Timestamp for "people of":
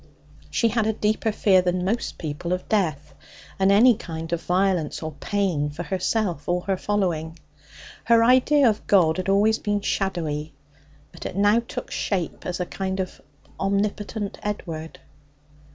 2.17-2.67